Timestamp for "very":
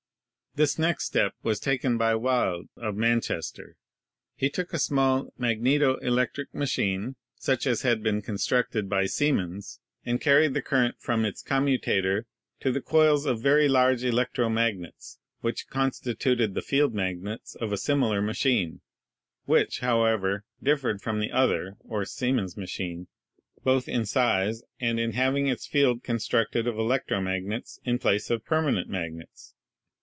13.41-13.69